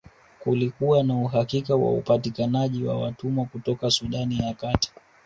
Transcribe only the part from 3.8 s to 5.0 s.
Sudan ya Kati